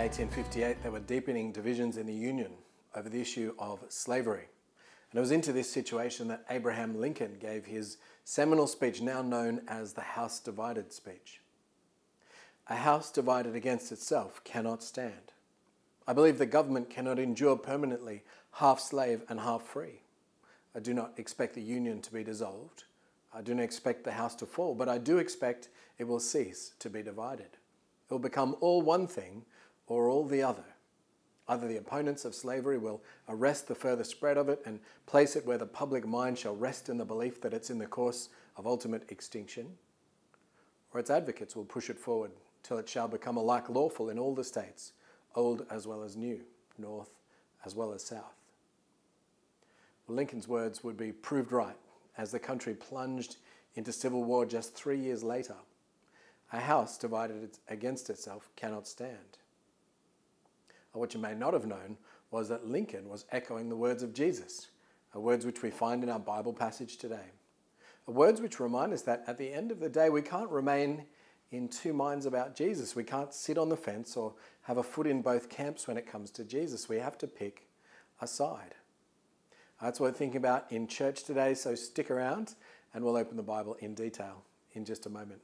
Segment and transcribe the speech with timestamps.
[0.00, 2.52] 1858, there were deepening divisions in the Union
[2.94, 4.48] over the issue of slavery.
[5.10, 9.60] And it was into this situation that Abraham Lincoln gave his seminal speech, now known
[9.68, 11.42] as the House Divided speech.
[12.68, 15.32] A house divided against itself cannot stand.
[16.08, 18.22] I believe the government cannot endure permanently
[18.52, 20.00] half slave and half free.
[20.74, 22.84] I do not expect the Union to be dissolved.
[23.34, 26.72] I do not expect the house to fall, but I do expect it will cease
[26.78, 27.50] to be divided.
[28.08, 29.44] It will become all one thing
[29.90, 30.64] or all the other.
[31.48, 35.44] Either the opponents of slavery will arrest the further spread of it and place it
[35.44, 38.68] where the public mind shall rest in the belief that it's in the course of
[38.68, 39.66] ultimate extinction,
[40.94, 42.30] or its advocates will push it forward
[42.62, 44.92] till it shall become alike lawful in all the states,
[45.34, 46.40] old as well as new,
[46.78, 47.10] north
[47.64, 48.36] as well as south.
[50.06, 51.76] Well, Lincoln's words would be proved right
[52.16, 53.38] as the country plunged
[53.74, 55.56] into civil war just three years later.
[56.52, 59.39] A house divided against itself cannot stand.
[60.92, 61.96] What you may not have known
[62.30, 64.68] was that Lincoln was echoing the words of Jesus,
[65.14, 67.32] uh, words which we find in our Bible passage today.
[68.08, 71.04] Uh, words which remind us that at the end of the day, we can't remain
[71.52, 72.94] in two minds about Jesus.
[72.94, 76.06] We can't sit on the fence or have a foot in both camps when it
[76.06, 76.88] comes to Jesus.
[76.88, 77.68] We have to pick
[78.20, 78.74] a side.
[79.80, 82.54] Uh, that's what we're thinking about in church today, so stick around
[82.94, 85.40] and we'll open the Bible in detail in just a moment.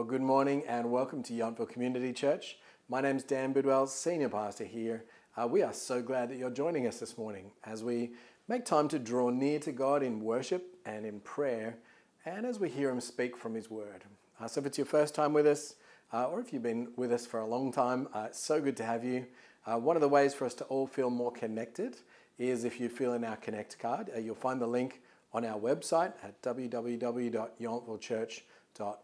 [0.00, 2.56] Well, good morning and welcome to Yountville Community Church.
[2.88, 5.04] My name is Dan Bidwell, Senior Pastor here.
[5.36, 8.12] Uh, we are so glad that you're joining us this morning as we
[8.48, 11.76] make time to draw near to God in worship and in prayer,
[12.24, 14.04] and as we hear Him speak from His Word.
[14.40, 15.74] Uh, so, if it's your first time with us,
[16.14, 18.78] uh, or if you've been with us for a long time, uh, it's so good
[18.78, 19.26] to have you.
[19.66, 21.98] Uh, one of the ways for us to all feel more connected
[22.38, 24.08] is if you fill in our Connect card.
[24.16, 25.02] Uh, you'll find the link
[25.34, 28.44] on our website at www.yountvillechurch.com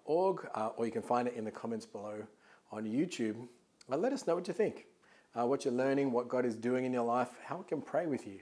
[0.05, 2.23] org, uh, or you can find it in the comments below
[2.73, 3.49] on YouTube.
[3.91, 4.87] Uh, let us know what you think,
[5.39, 8.07] uh, what you're learning, what God is doing in your life, how we can pray
[8.07, 8.41] with you.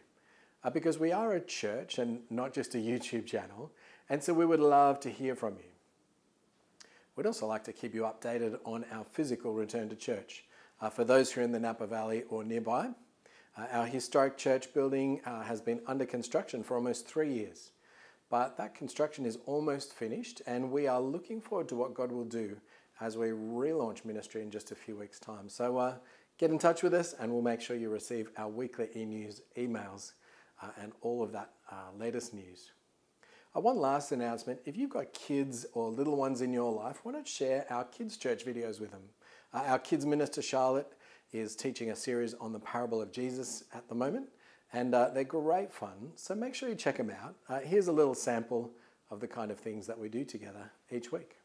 [0.62, 3.70] Uh, because we are a church and not just a YouTube channel,
[4.08, 5.70] and so we would love to hear from you.
[7.16, 10.44] We'd also like to keep you updated on our physical return to church.
[10.80, 12.90] Uh, for those who are in the Napa Valley or nearby,
[13.56, 17.70] uh, our historic church building has been under construction for almost three years.
[18.34, 22.24] But that construction is almost finished, and we are looking forward to what God will
[22.24, 22.56] do
[23.00, 25.48] as we relaunch ministry in just a few weeks' time.
[25.48, 25.94] So uh,
[26.36, 29.42] get in touch with us, and we'll make sure you receive our weekly e news
[29.56, 30.14] emails
[30.60, 32.72] uh, and all of that uh, latest news.
[33.56, 37.12] Uh, one last announcement if you've got kids or little ones in your life, why
[37.12, 39.02] not share our kids' church videos with them?
[39.52, 40.92] Uh, our kids' minister, Charlotte,
[41.32, 44.26] is teaching a series on the parable of Jesus at the moment
[44.74, 46.12] and uh, they're great fun.
[46.16, 47.36] So make sure you check them out.
[47.48, 48.72] Uh, here's a little sample
[49.10, 51.36] of the kind of things that we do together each week.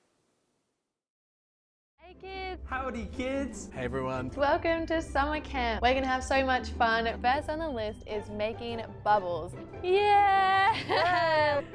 [1.97, 2.61] Hey kids!
[2.65, 3.69] Howdy kids!
[3.71, 4.31] Hey everyone!
[4.35, 5.83] Welcome to summer camp.
[5.83, 7.07] We're gonna have so much fun.
[7.21, 9.53] First on the list is making bubbles.
[9.83, 11.61] Yeah!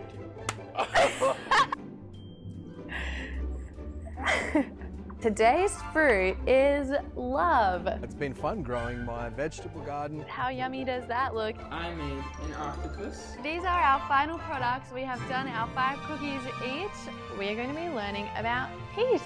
[5.24, 7.86] Today's fruit is love.
[7.86, 10.22] It's been fun growing my vegetable garden.
[10.28, 11.56] How yummy does that look?
[11.70, 13.34] I made an octopus.
[13.42, 14.92] These are our final products.
[14.92, 17.14] We have done our five cookies each.
[17.38, 19.24] We are going to be learning about peace.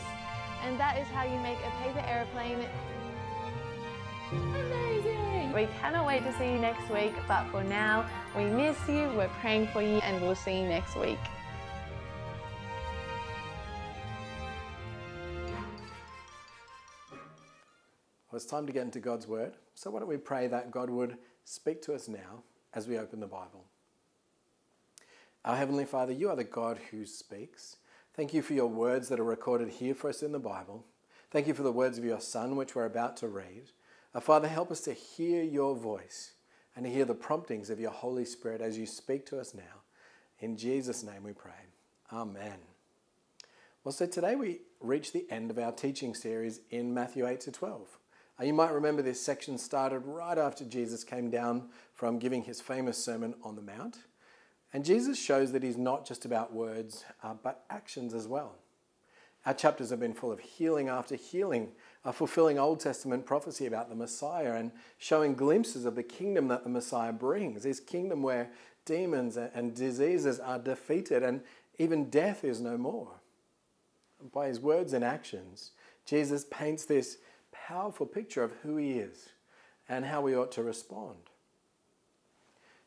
[0.62, 2.65] And that is how you make a paper airplane.
[4.30, 5.53] Amazing!
[5.53, 9.26] We cannot wait to see you next week, but for now, we miss you, we're
[9.41, 11.19] praying for you, and we'll see you next week.
[18.31, 19.55] Well, it's time to get into God's Word.
[19.75, 22.42] So, why don't we pray that God would speak to us now
[22.75, 23.65] as we open the Bible?
[25.45, 27.77] Our Heavenly Father, you are the God who speaks.
[28.15, 30.84] Thank you for your words that are recorded here for us in the Bible.
[31.30, 33.71] Thank you for the words of your Son, which we're about to read.
[34.15, 36.33] Our Father, help us to hear your voice
[36.77, 39.83] and to hear the promptings of your Holy Spirit as you speak to us now.
[40.41, 41.53] In Jesus' name we pray.
[42.13, 42.59] Amen.
[43.84, 47.53] Well, so today we reach the end of our teaching series in Matthew 8 to
[47.53, 47.98] 12.
[48.41, 52.61] Uh, you might remember this section started right after Jesus came down from giving his
[52.61, 53.99] famous Sermon on the Mount.
[54.73, 58.57] And Jesus shows that he's not just about words, uh, but actions as well.
[59.47, 61.73] Our chapters have been full of healing after healing,
[62.05, 66.65] uh, fulfilling Old Testament prophecy about the Messiah and showing glimpses of the kingdom that
[66.65, 67.63] the Messiah brings.
[67.63, 68.51] This kingdom where
[68.85, 71.43] demons and diseases are defeated and
[71.79, 73.09] Even death is no more.
[74.33, 75.71] By his words and actions,
[76.05, 77.19] Jesus paints this
[77.68, 79.28] powerful picture of who he is
[79.91, 81.18] and how we ought to respond.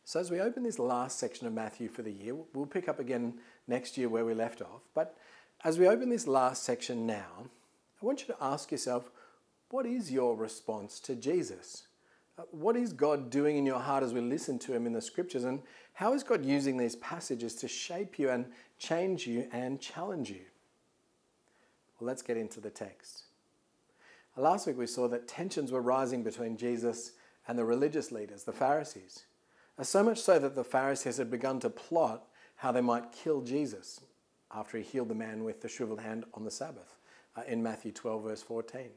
[0.03, 2.99] So, as we open this last section of Matthew for the year, we'll pick up
[2.99, 3.35] again
[3.67, 4.81] next year where we left off.
[4.95, 5.15] But
[5.63, 7.45] as we open this last section now,
[8.01, 9.11] I want you to ask yourself
[9.69, 11.83] what is your response to Jesus?
[12.39, 15.01] Uh, what is God doing in your heart as we listen to Him in the
[15.01, 15.43] scriptures?
[15.43, 15.61] And
[15.93, 18.47] how is God using these passages to shape you and
[18.79, 20.41] change you and challenge you?
[21.99, 23.25] Well, let's get into the text.
[24.37, 27.11] Last week we saw that tensions were rising between Jesus
[27.47, 29.25] and the religious leaders, the Pharisees.
[29.81, 34.01] So much so that the Pharisees had begun to plot how they might kill Jesus
[34.53, 36.95] after he healed the man with the shriveled hand on the Sabbath
[37.35, 38.89] uh, in Matthew 12, verse 14.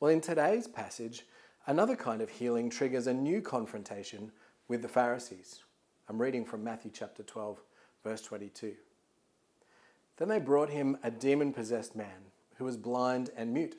[0.00, 1.26] Well, in today's passage,
[1.66, 4.32] another kind of healing triggers a new confrontation
[4.68, 5.60] with the Pharisees.
[6.08, 7.60] I'm reading from Matthew chapter 12,
[8.02, 8.74] verse 22.
[10.16, 13.76] Then they brought him a demon possessed man who was blind and mute,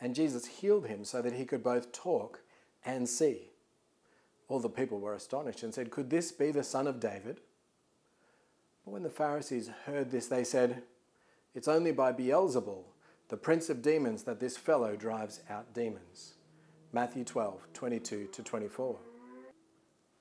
[0.00, 2.40] and Jesus healed him so that he could both talk
[2.84, 3.50] and see.
[4.48, 7.40] All the people were astonished and said, Could this be the son of David?
[8.84, 10.82] But when the Pharisees heard this, they said,
[11.54, 12.84] It's only by Beelzebul,
[13.28, 16.34] the prince of demons, that this fellow drives out demons.
[16.92, 18.96] Matthew 12, 22 to 24.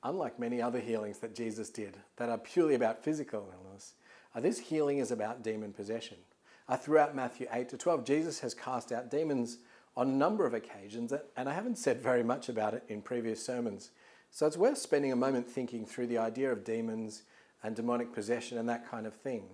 [0.03, 3.93] Unlike many other healings that Jesus did that are purely about physical illness,
[4.33, 6.17] uh, this healing is about demon possession.
[6.67, 9.59] Uh, throughout Matthew 8 to 12, Jesus has cast out demons
[9.95, 13.43] on a number of occasions, and I haven't said very much about it in previous
[13.43, 13.91] sermons.
[14.31, 17.23] So it's worth spending a moment thinking through the idea of demons
[17.63, 19.45] and demonic possession and that kind of thing.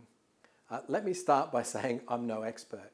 [0.69, 2.91] Uh, let me start by saying I'm no expert.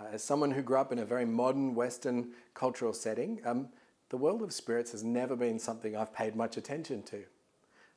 [0.00, 3.68] Uh, as someone who grew up in a very modern Western cultural setting, um,
[4.08, 7.24] the world of spirits has never been something I've paid much attention to.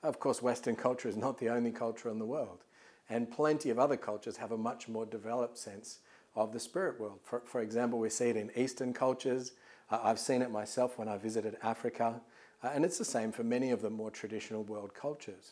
[0.04, 2.64] Of course, Western culture is not the only culture in the world,
[3.10, 6.00] and plenty of other cultures have a much more developed sense
[6.36, 7.20] of the spirit world.
[7.24, 9.54] For, for example, we see it in Eastern cultures.
[9.90, 12.22] Uh, I've seen it myself when I visited Africa,
[12.64, 15.52] uh, and it's the same for many of the more traditional world cultures.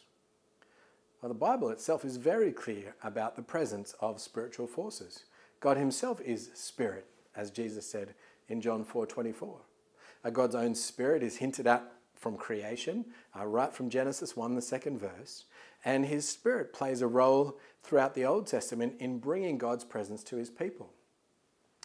[1.22, 5.26] Well, the Bible itself is very clear about the presence of spiritual forces.
[5.60, 7.06] God himself is spirit,
[7.36, 8.16] as Jesus said
[8.50, 9.60] in John 4:24.
[10.24, 11.84] Uh, God's own spirit is hinted at
[12.16, 13.06] from creation,
[13.36, 15.46] uh, right from Genesis 1, the second verse,
[15.84, 20.38] and his spirit plays a role throughout the Old Testament in bringing God's presence to
[20.38, 20.94] his people.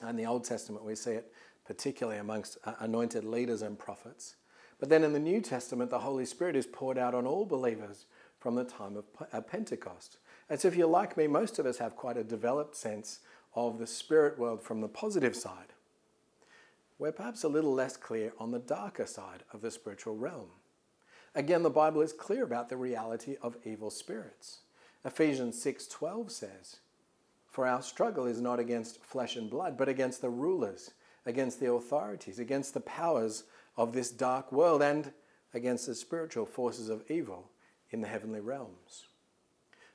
[0.06, 1.32] In the Old Testament, we see it
[1.64, 4.36] particularly amongst uh, anointed leaders and prophets.
[4.78, 8.06] But then in the New Testament, the Holy Spirit is poured out on all believers
[8.38, 10.18] from the time of Pentecost.
[10.48, 13.20] And so, if you're like me, most of us have quite a developed sense
[13.54, 15.72] of the spirit world from the positive side.
[16.98, 20.50] We're perhaps a little less clear on the darker side of the spiritual realm.
[21.36, 24.60] Again, the Bible is clear about the reality of evil spirits.
[25.04, 26.78] Ephesians 6:12 says,
[27.44, 30.92] "For our struggle is not against flesh and blood, but against the rulers,
[31.26, 33.44] against the authorities, against the powers
[33.76, 35.12] of this dark world, and
[35.52, 37.50] against the spiritual forces of evil
[37.90, 39.06] in the heavenly realms."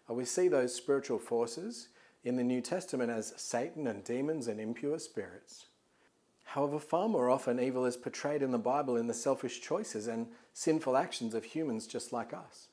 [0.08, 1.88] Uh, we see those spiritual forces
[2.24, 5.66] in the New Testament as Satan and demons and impure spirits.
[6.52, 10.28] However, far more often, evil is portrayed in the Bible in the selfish choices and
[10.52, 12.68] sinful actions of humans just like us.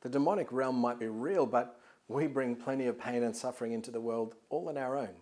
[0.00, 3.92] The demonic realm might be real, but we bring plenty of pain and suffering into
[3.92, 5.14] the world all on our own.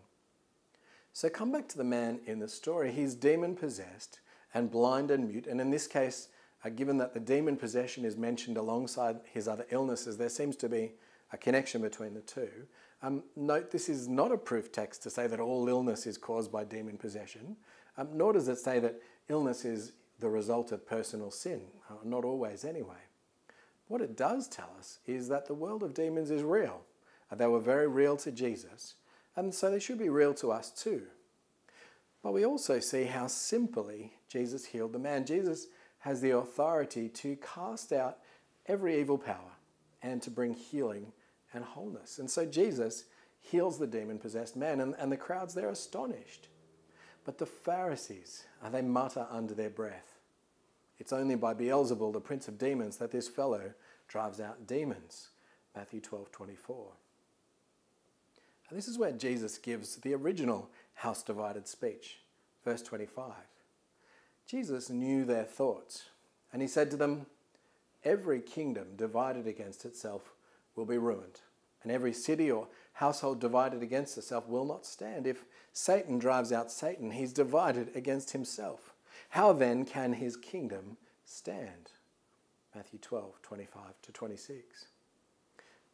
[1.13, 2.91] So come back to the man in the story.
[2.91, 4.21] He's demon possessed
[4.55, 6.29] and blind and mute, and in this case,
[6.65, 10.71] uh, given that the demon possession is mentioned alongside his other illnesses, there seems to
[10.71, 10.93] be
[11.35, 12.49] a connection between the two.
[13.03, 16.51] Um, note this is not a proof text to say that all illness is caused
[16.51, 17.57] by demon possession,
[17.97, 22.25] um, nor does it say that illness is the result of personal sin, uh, not
[22.25, 22.97] always anyway.
[23.89, 26.83] What it does tell us is that the world of demons is real.
[27.31, 28.95] Uh, they were very real to Jesus,
[29.37, 31.03] and so they should be real to us too.
[32.23, 35.25] But we also see how simply Jesus healed the man.
[35.25, 35.69] Jesus
[36.01, 38.19] has the authority to cast out
[38.67, 39.53] every evil power
[40.03, 41.13] and to bring healing
[41.53, 42.19] and wholeness.
[42.19, 43.05] And so Jesus
[43.41, 46.49] heals the demon possessed man, and, and the crowds, they're astonished.
[47.25, 50.19] But the Pharisees, they mutter under their breath.
[50.99, 53.73] It's only by Beelzebul, the prince of demons, that this fellow
[54.09, 55.29] drives out demons.
[55.75, 56.93] Matthew 12 24.
[58.69, 62.19] And this is where Jesus gives the original house divided speech.
[62.65, 63.33] Verse 25.
[64.47, 66.11] Jesus knew their thoughts,
[66.53, 67.27] and he said to them,
[68.05, 70.33] Every kingdom divided against itself
[70.75, 71.41] will be ruined,
[71.83, 75.27] and every city or household divided against itself will not stand.
[75.27, 78.95] If Satan drives out Satan, he's divided against himself.
[79.31, 81.93] How then can his kingdom stand?
[82.75, 84.87] Matthew 12, 25 to 26.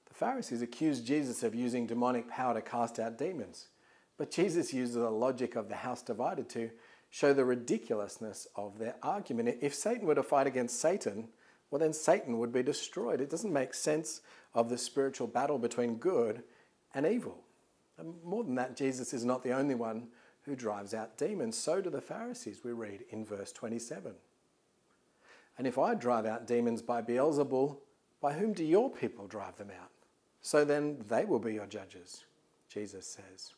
[0.07, 3.69] The Pharisees accused Jesus of using demonic power to cast out demons,
[4.17, 6.71] but Jesus uses the logic of the house divided to
[7.11, 9.59] show the ridiculousness of their argument.
[9.61, 11.29] If Satan were to fight against Satan,
[11.71, 13.21] well, then Satan would be destroyed.
[13.21, 14.21] It doesn't make sense
[14.55, 16.43] of the spiritual battle between good
[16.97, 17.45] and evil.
[17.99, 20.09] And more than that, Jesus is not the only one
[20.43, 21.57] who drives out demons.
[21.57, 24.13] So do the Pharisees, we read in verse 27.
[25.59, 27.77] And if I drive out demons by Beelzebul,
[28.21, 29.91] by whom do your people drive them out?
[30.41, 32.25] So then they will be your judges,
[32.69, 33.53] Jesus says.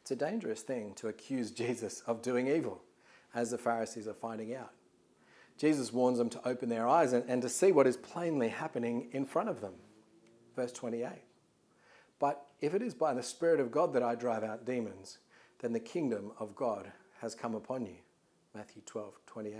[0.00, 2.82] It's a dangerous thing to accuse Jesus of doing evil,
[3.34, 4.72] as the Pharisees are finding out.
[5.56, 9.08] Jesus warns them to open their eyes and, and to see what is plainly happening
[9.12, 9.74] in front of them.
[10.56, 11.08] Verse 28.
[12.22, 15.18] But if it is by the Spirit of God that I drive out demons,
[15.58, 17.96] then the kingdom of God has come upon you.
[18.54, 19.56] Matthew 12, 28.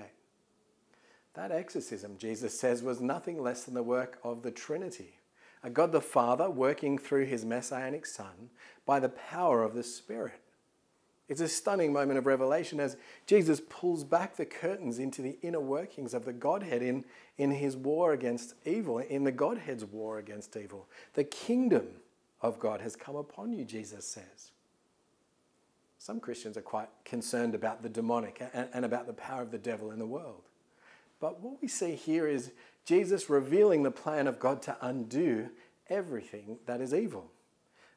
[1.34, 5.18] That exorcism, Jesus says, was nothing less than the work of the Trinity.
[5.64, 8.50] A God the Father working through his messianic Son
[8.86, 10.38] by the power of the Spirit.
[11.28, 15.60] It's a stunning moment of revelation as Jesus pulls back the curtains into the inner
[15.60, 17.06] workings of the Godhead in,
[17.38, 20.86] in his war against evil, in the Godhead's war against evil.
[21.14, 21.88] The kingdom
[22.42, 24.50] of God has come upon you, Jesus says.
[25.98, 29.58] Some Christians are quite concerned about the demonic and, and about the power of the
[29.58, 30.42] devil in the world.
[31.20, 32.50] But what we see here is
[32.84, 35.48] Jesus revealing the plan of God to undo
[35.88, 37.30] everything that is evil.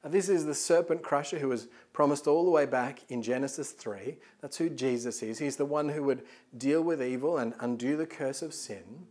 [0.04, 3.72] And this is the serpent crusher who was promised all the way back in Genesis
[3.72, 4.18] 3.
[4.40, 5.40] That's who Jesus is.
[5.40, 6.22] He's the one who would
[6.56, 9.08] deal with evil and undo the curse of sin.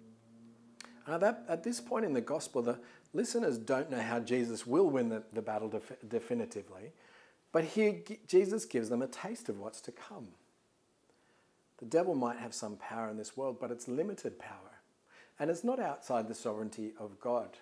[1.05, 2.79] Uh, that, at this point in the gospel, the
[3.15, 6.93] listeners don't know how Jesus will win the, the battle def- definitively,
[7.53, 10.29] but here Jesus gives them a taste of what's to come.
[11.79, 14.59] The devil might have some power in this world, but it's limited power.
[15.39, 17.57] And it's not outside the sovereignty of God.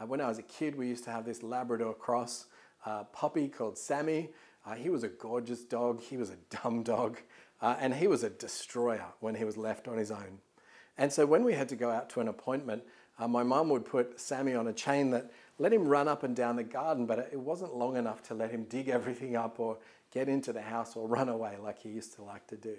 [0.00, 2.46] Uh, when I was a kid, we used to have this Labrador cross
[2.84, 4.30] uh, puppy called Sammy.
[4.66, 7.18] Uh, he was a gorgeous dog, he was a dumb dog,
[7.60, 10.38] uh, and he was a destroyer when he was left on his own.
[10.98, 12.82] And so when we had to go out to an appointment,
[13.20, 16.34] uh, my mum would put Sammy on a chain that let him run up and
[16.34, 19.76] down the garden, but it wasn't long enough to let him dig everything up or
[20.10, 22.76] get into the house or run away like he used to like to do.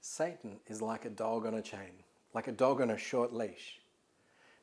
[0.00, 3.80] Satan is like a dog on a chain, like a dog on a short leash.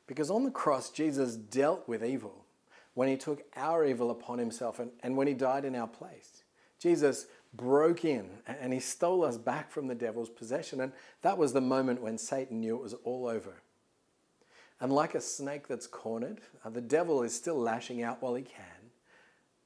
[0.08, 2.46] Because on the cross, Jesus dealt with evil
[2.96, 6.44] when he took our evil upon himself and, and when he died in our place.
[6.80, 10.82] Jesus broke in and he stole us back from the devil's possession.
[10.82, 10.92] And
[11.22, 13.62] that was the moment when Satan knew it was all over.
[14.82, 18.44] And like a snake that's cornered, uh, the devil is still lashing out while he
[18.44, 18.92] can.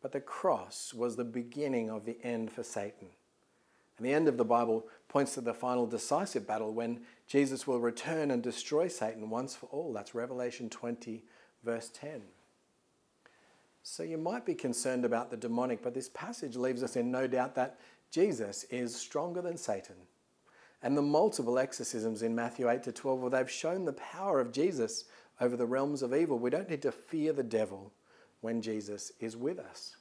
[0.02, 3.08] But the cross was the beginning of the end for Satan.
[3.98, 7.80] And the end of the Bible points to the final decisive battle when Jesus will
[7.80, 9.92] return and destroy Satan once for all.
[9.92, 11.24] That's Revelation 20,
[11.64, 12.22] verse 10.
[13.84, 17.28] So you might be concerned about the demonic, but this passage leaves us in no
[17.28, 17.80] doubt that
[18.12, 19.96] Jesus is stronger than Satan.
[20.82, 24.52] And the multiple exorcisms in Matthew 8 to 12, where they've shown the power of
[24.52, 25.06] Jesus
[25.42, 26.40] over the realms of evil.
[26.40, 27.92] We don't need to fear the devil
[28.42, 29.96] when Jesus is with us.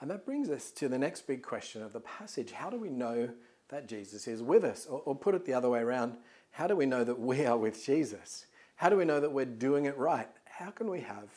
[0.00, 2.52] And that brings us to the next big question of the passage.
[2.52, 3.30] How do we know
[3.68, 4.86] that Jesus is with us?
[4.86, 6.16] Or, or, put it the other way around,
[6.50, 8.46] how do we know that we are with Jesus?
[8.76, 10.28] How do we know that we're doing it right?
[10.44, 11.28] How can we have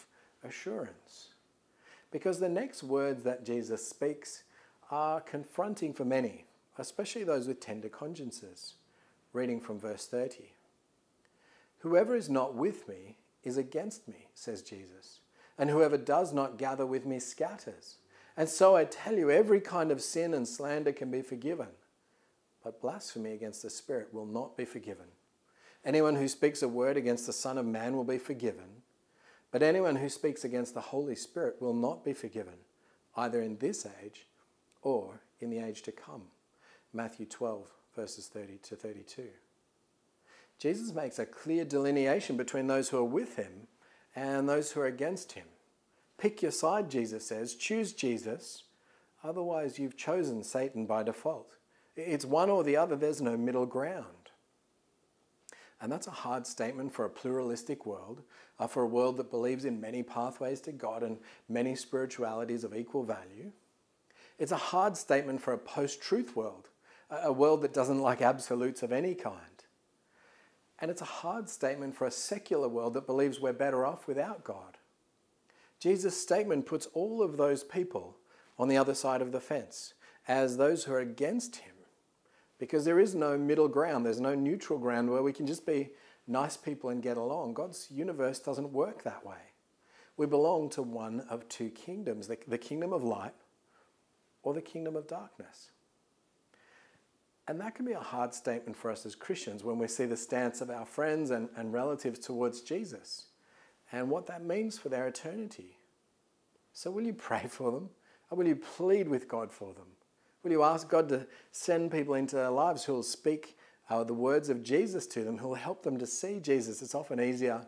[0.43, 1.29] assurance?
[2.11, 4.43] Because the next words that Jesus speaks
[4.91, 6.45] are confronting for many,
[6.77, 8.75] especially those with tender consciences.
[9.33, 10.51] Reading from verse 30.
[11.79, 15.19] Whoever is not with me is against me, says Jesus,
[15.57, 17.97] and whoever does not gather with me scatters.
[18.35, 21.67] And so I tell you, every kind of sin and slander can be forgiven,
[22.63, 25.05] but blasphemy against the Spirit will not be forgiven.
[25.85, 28.81] Anyone who speaks a word against the Son of Man will be forgiven,
[29.51, 32.55] but anyone who speaks against the Holy Spirit will not be forgiven,
[33.15, 34.27] either in this age
[34.81, 36.23] or in the age to come.
[36.97, 39.27] Matthew 12, verses 30 to 32.
[40.57, 43.67] Jesus makes a clear delineation between those who are with him
[44.15, 45.45] and those who are against him.
[46.17, 47.53] Pick your side, Jesus says.
[47.53, 48.63] Choose Jesus.
[49.23, 51.57] Otherwise, you've chosen Satan by default.
[51.95, 54.31] It's one or the other, there's no middle ground.
[55.79, 58.23] And that's a hard statement for a pluralistic world,
[58.59, 62.75] uh, for a world that believes in many pathways to God and many spiritualities of
[62.75, 63.51] equal value.
[64.39, 66.69] It's a hard statement for a post truth world,
[67.09, 69.41] a world that doesn't like absolutes of any kind.
[70.79, 74.43] And it's a hard statement for a secular world that believes we're better off without
[74.43, 74.77] God.
[75.79, 78.17] Jesus' statement puts all of those people
[78.59, 79.93] on the other side of the fence
[80.27, 81.73] as those who are against him
[82.59, 85.91] because there is no middle ground, there's no neutral ground where we can just be
[86.27, 87.53] nice people and get along.
[87.53, 89.37] God's universe doesn't work that way.
[90.17, 93.35] We belong to one of two kingdoms the, kingdom of light
[94.41, 95.69] or the kingdom of darkness.
[97.47, 100.17] And that can be a hard statement for us as Christians when we see the
[100.17, 103.27] stance of our friends and, and relatives towards Jesus
[103.91, 105.77] and what that means for their eternity.
[106.73, 107.89] So, will you pray for them?
[108.29, 109.87] Or will you plead with God for them?
[110.43, 113.57] Will you ask God to send people into their lives who will speak
[113.89, 116.81] uh, the words of Jesus to them, who will help them to see Jesus?
[116.81, 117.65] It's often easier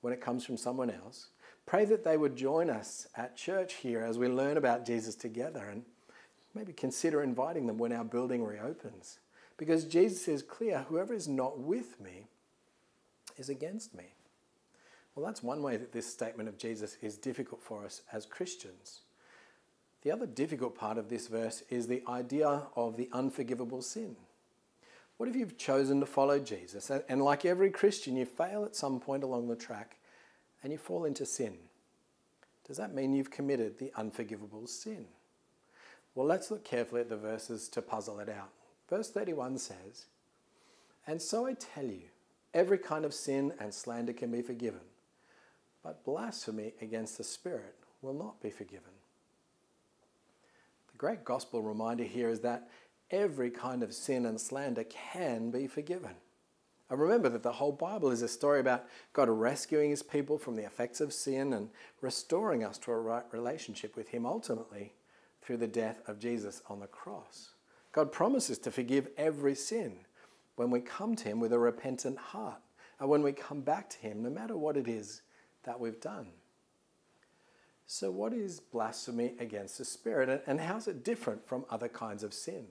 [0.00, 1.28] when it comes from someone else.
[1.66, 5.68] Pray that they would join us at church here as we learn about Jesus together
[5.70, 5.84] and
[6.54, 9.18] maybe consider inviting them when our building reopens.
[9.56, 12.26] Because Jesus is clear whoever is not with me
[13.36, 14.14] is against me.
[15.14, 19.00] Well, that's one way that this statement of Jesus is difficult for us as Christians.
[20.02, 24.16] The other difficult part of this verse is the idea of the unforgivable sin.
[25.18, 28.98] What if you've chosen to follow Jesus and, like every Christian, you fail at some
[28.98, 29.98] point along the track
[30.62, 31.58] and you fall into sin?
[32.66, 35.04] Does that mean you've committed the unforgivable sin?
[36.14, 38.50] Well, let's look carefully at the verses to puzzle it out.
[38.88, 40.06] Verse 31 says,
[41.06, 42.08] And so I tell you,
[42.52, 44.80] every kind of sin and slander can be forgiven,
[45.84, 48.90] but blasphemy against the Spirit will not be forgiven.
[50.92, 52.68] The great gospel reminder here is that
[53.10, 56.16] every kind of sin and slander can be forgiven.
[56.90, 60.56] And remember that the whole Bible is a story about God rescuing his people from
[60.56, 64.92] the effects of sin and restoring us to a right relationship with him ultimately
[65.42, 67.50] through the death of Jesus on the cross.
[67.92, 69.98] God promises to forgive every sin
[70.56, 72.60] when we come to him with a repentant heart
[72.98, 75.22] and when we come back to him, no matter what it is
[75.64, 76.28] that we've done.
[77.86, 82.32] So, what is blasphemy against the Spirit, and how's it different from other kinds of
[82.32, 82.66] sin?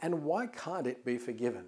[0.00, 1.64] And why can't it be forgiven?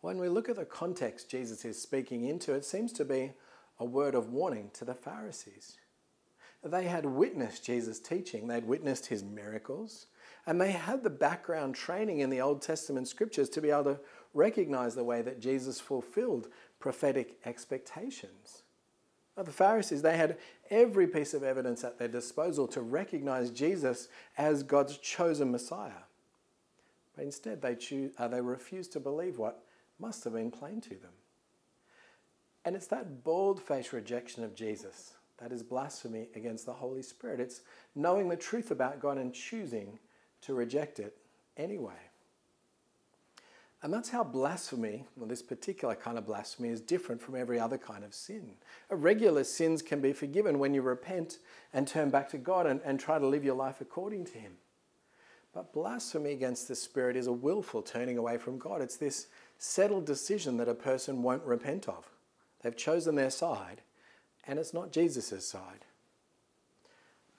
[0.00, 3.32] When we look at the context Jesus is speaking into, it seems to be
[3.78, 5.76] a word of warning to the Pharisees.
[6.66, 10.06] They had witnessed Jesus' teaching, they'd witnessed his miracles,
[10.46, 14.00] and they had the background training in the Old Testament scriptures to be able to
[14.34, 16.48] recognize the way that Jesus fulfilled
[16.80, 18.62] prophetic expectations.
[19.36, 20.38] Now, the Pharisees, they had
[20.70, 26.04] every piece of evidence at their disposal to recognize Jesus as God's chosen Messiah.
[27.14, 29.62] But instead, they, choose, uh, they refused to believe what
[29.98, 31.12] must have been plain to them.
[32.64, 37.40] And it's that bold faced rejection of Jesus that is blasphemy against the Holy Spirit.
[37.40, 37.60] It's
[37.94, 39.98] knowing the truth about God and choosing
[40.42, 41.16] to reject it
[41.56, 41.94] anyway.
[43.82, 47.78] And that's how blasphemy, well, this particular kind of blasphemy, is different from every other
[47.78, 48.52] kind of sin.
[48.90, 51.38] Irregular sins can be forgiven when you repent
[51.72, 54.54] and turn back to God and, and try to live your life according to Him.
[55.52, 58.82] But blasphemy against the Spirit is a willful turning away from God.
[58.82, 62.10] It's this settled decision that a person won't repent of.
[62.62, 63.82] They've chosen their side,
[64.46, 65.84] and it's not Jesus' side.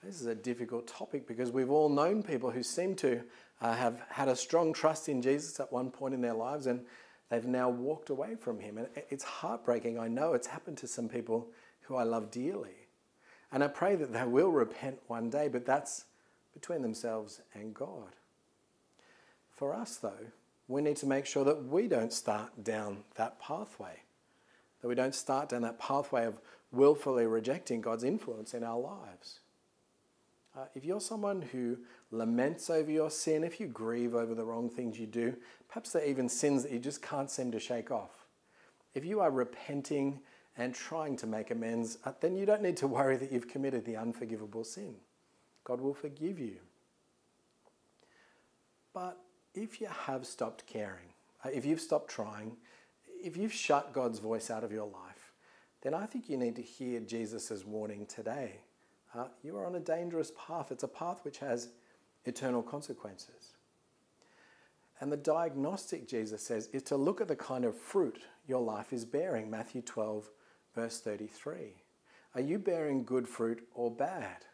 [0.04, 3.22] This is a difficult topic because we've all known people who seem to
[3.62, 6.86] uh, have had a strong trust in Jesus at one point in their lives and
[7.30, 8.78] they've now walked away from him.
[8.78, 10.00] And it's heartbreaking.
[10.00, 11.48] I know it's happened to some people
[11.82, 12.76] who I love dearly.
[13.52, 16.06] And I pray that they will repent one day, but that's
[16.54, 18.16] between themselves and God.
[19.52, 20.28] For us, though,
[20.68, 24.02] we need to make sure that we don't start down that pathway,
[24.82, 26.40] that we don't start down that pathway of
[26.72, 29.40] willfully rejecting God's influence in our lives.
[30.56, 31.78] Uh, if you're someone who
[32.12, 35.36] laments over your sin, if you grieve over the wrong things you do,
[35.68, 38.26] perhaps they're even sins that you just can't seem to shake off.
[38.96, 40.20] If you are repenting
[40.58, 43.86] and trying to make amends, uh, then you don't need to worry that you've committed
[43.86, 44.96] the unforgivable sin.
[45.64, 46.56] God will forgive you.
[48.94, 49.18] But
[49.54, 51.14] if you have stopped caring,
[51.46, 52.58] uh, if you've stopped trying,
[53.28, 55.34] if you've shut God's voice out of your life,
[55.82, 58.62] then I think you need to hear Jesus' warning today
[59.16, 60.72] uh, you are on a dangerous path.
[60.72, 61.70] It's a path which has
[62.26, 63.54] eternal consequences.
[65.00, 68.92] And the diagnostic, Jesus says, is to look at the kind of fruit your life
[68.92, 69.50] is bearing.
[69.50, 70.30] Matthew 12,
[70.76, 71.74] verse 33.
[72.36, 74.46] Are you bearing good fruit or bad?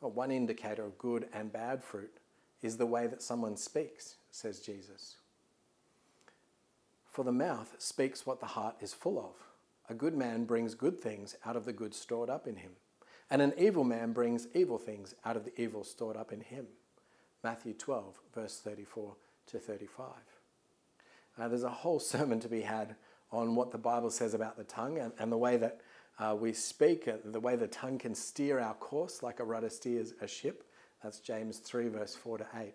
[0.00, 2.12] Well, one indicator of good and bad fruit
[2.62, 5.16] is the way that someone speaks, says Jesus.
[7.18, 9.34] For the mouth speaks what the heart is full of.
[9.90, 12.70] A good man brings good things out of the good stored up in him.
[13.28, 16.68] And an evil man brings evil things out of the evil stored up in him.
[17.42, 19.16] Matthew 12, verse 34
[19.48, 20.06] to 35.
[21.36, 22.94] Uh, there's a whole sermon to be had
[23.32, 25.80] on what the Bible says about the tongue and, and the way that
[26.20, 29.70] uh, we speak, uh, the way the tongue can steer our course like a rudder
[29.70, 30.62] steers a ship.
[31.02, 32.74] That's James 3, verse 4 to 8.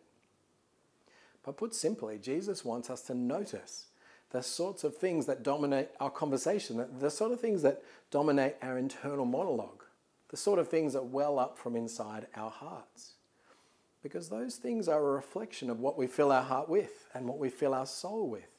[1.44, 3.86] But put simply, Jesus wants us to notice
[4.34, 8.80] the sorts of things that dominate our conversation, the sort of things that dominate our
[8.80, 9.84] internal monologue,
[10.30, 13.14] the sort of things that well up from inside our hearts.
[14.02, 17.38] Because those things are a reflection of what we fill our heart with and what
[17.38, 18.50] we fill our soul with.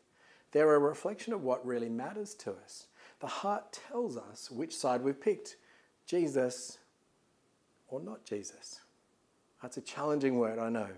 [0.52, 2.86] They're a reflection of what really matters to us.
[3.18, 5.56] The heart tells us which side we've picked
[6.06, 6.78] Jesus
[7.88, 8.80] or not Jesus.
[9.60, 10.88] That's a challenging word, I know.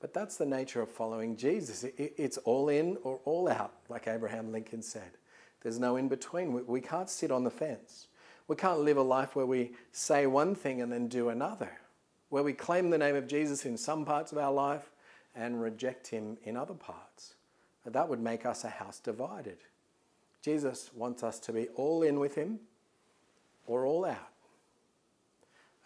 [0.00, 1.84] But that's the nature of following Jesus.
[1.96, 5.12] It's all in or all out, like Abraham Lincoln said.
[5.62, 6.66] There's no in between.
[6.66, 8.08] We can't sit on the fence.
[8.46, 11.70] We can't live a life where we say one thing and then do another,
[12.28, 14.90] where we claim the name of Jesus in some parts of our life
[15.34, 17.34] and reject him in other parts.
[17.84, 19.58] That would make us a house divided.
[20.42, 22.60] Jesus wants us to be all in with him
[23.66, 24.30] or all out.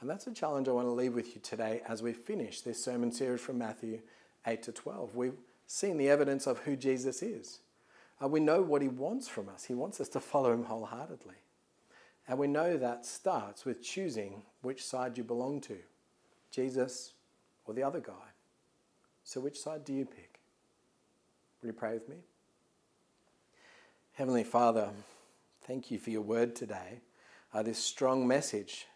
[0.01, 2.83] And that's a challenge I want to leave with you today as we finish this
[2.83, 4.01] sermon series from Matthew
[4.47, 5.15] 8 to 12.
[5.15, 5.37] We've
[5.67, 7.59] seen the evidence of who Jesus is.
[8.23, 9.65] Uh, we know what he wants from us.
[9.65, 11.35] He wants us to follow him wholeheartedly.
[12.27, 15.77] And we know that starts with choosing which side you belong to
[16.51, 17.13] Jesus
[17.67, 18.13] or the other guy.
[19.25, 20.41] So, which side do you pick?
[21.61, 22.17] Will you pray with me?
[24.15, 24.91] Heavenly Father,
[25.63, 27.01] thank you for your word today,
[27.53, 28.87] uh, this strong message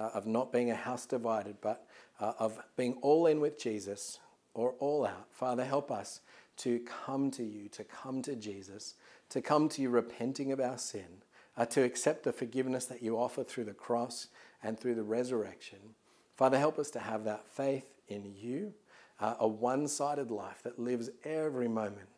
[0.00, 1.86] uh, of not being a house divided, but
[2.20, 4.18] uh, of being all in with Jesus
[4.54, 5.26] or all out.
[5.30, 6.20] Father, help us
[6.56, 8.94] to come to you, to come to Jesus,
[9.28, 11.22] to come to you repenting of our sin,
[11.56, 14.28] uh, to accept the forgiveness that you offer through the cross
[14.62, 15.78] and through the resurrection.
[16.34, 18.72] Father, help us to have that faith in you,
[19.20, 22.08] uh, a one sided life that lives every moment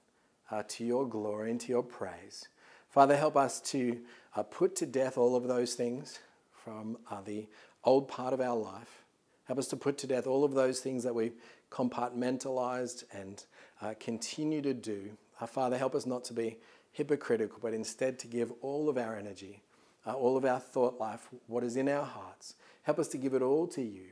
[0.51, 2.47] uh, to your glory and to your praise.
[2.89, 3.99] Father, help us to
[4.37, 6.21] uh, put to death all of those things
[6.53, 7.47] from uh, the
[7.85, 9.03] old part of our life.
[9.45, 11.33] Help us to put to death all of those things that we
[11.71, 13.45] compartmentalized and
[13.81, 15.11] uh, continue to do.
[15.41, 16.59] Our Father, help us not to be
[16.93, 19.63] hypocritical, but instead to give all of our energy,
[20.07, 22.55] uh, all of our thought life, what is in our hearts.
[22.83, 24.11] Help us to give it all to you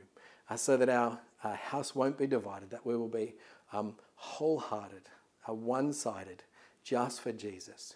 [0.49, 3.33] uh, so that our house won't be divided, that we will be
[3.71, 5.03] um, wholehearted,
[5.47, 6.43] uh, one sided,
[6.83, 7.95] just for Jesus.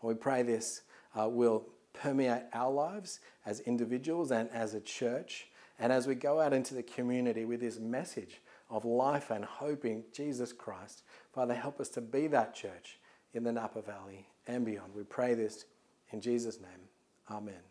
[0.00, 0.82] And we pray this
[1.18, 5.48] uh, will permeate our lives as individuals and as a church.
[5.78, 9.84] And as we go out into the community with this message of life and hope
[9.84, 12.98] in Jesus Christ, Father, help us to be that church
[13.32, 14.94] in the Napa Valley and beyond.
[14.94, 15.64] We pray this
[16.12, 16.88] in Jesus' name.
[17.30, 17.69] Amen.